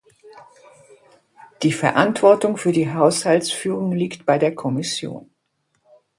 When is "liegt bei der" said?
3.91-4.55